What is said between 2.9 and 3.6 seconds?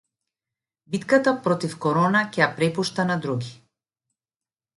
на други